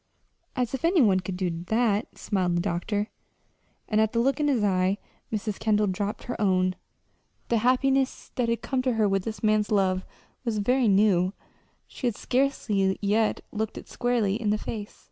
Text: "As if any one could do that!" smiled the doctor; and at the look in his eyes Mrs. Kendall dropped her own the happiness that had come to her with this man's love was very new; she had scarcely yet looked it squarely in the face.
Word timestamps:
"As 0.55 0.73
if 0.73 0.83
any 0.83 0.99
one 0.99 1.19
could 1.19 1.37
do 1.37 1.63
that!" 1.67 2.17
smiled 2.17 2.55
the 2.57 2.59
doctor; 2.59 3.11
and 3.87 4.01
at 4.01 4.13
the 4.13 4.19
look 4.19 4.39
in 4.39 4.47
his 4.47 4.63
eyes 4.63 4.97
Mrs. 5.31 5.59
Kendall 5.59 5.85
dropped 5.85 6.23
her 6.23 6.41
own 6.41 6.75
the 7.49 7.59
happiness 7.59 8.31
that 8.33 8.49
had 8.49 8.63
come 8.63 8.81
to 8.81 8.93
her 8.93 9.07
with 9.07 9.25
this 9.25 9.43
man's 9.43 9.69
love 9.69 10.03
was 10.43 10.57
very 10.57 10.87
new; 10.87 11.33
she 11.85 12.07
had 12.07 12.15
scarcely 12.15 12.97
yet 12.99 13.41
looked 13.51 13.77
it 13.77 13.87
squarely 13.87 14.41
in 14.41 14.49
the 14.49 14.57
face. 14.57 14.99